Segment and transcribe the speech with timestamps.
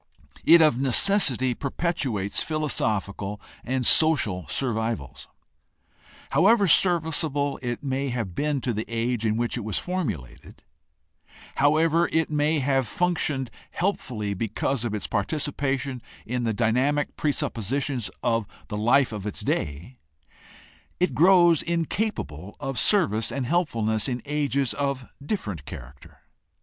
[0.43, 5.27] It of necessity perpetuates philosophical and social survivals.
[6.31, 10.55] However serviceable it may have been to the age in which it was formu lated;
[11.57, 18.47] however it may have functioned helpfully because of its participation in the dynamic presuppositions of
[18.69, 19.99] the life of its day,
[20.99, 26.21] it grows incapable of service and helpfulness in ages of different character.